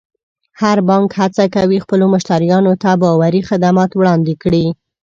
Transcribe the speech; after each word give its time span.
هر 0.61 0.77
بانک 0.87 1.09
هڅه 1.19 1.43
کوي 1.55 1.77
خپلو 1.83 2.05
مشتریانو 2.13 2.73
ته 2.81 2.91
باوري 3.01 3.41
خدمات 3.49 3.91
وړاندې 3.95 4.33
کړي. 4.43 4.65